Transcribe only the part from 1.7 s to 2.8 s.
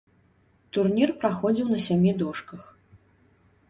на сямі дошках.